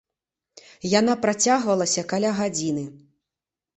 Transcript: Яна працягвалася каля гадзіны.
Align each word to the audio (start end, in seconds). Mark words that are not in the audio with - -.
Яна 0.99 1.13
працягвалася 1.27 2.07
каля 2.15 2.31
гадзіны. 2.41 2.83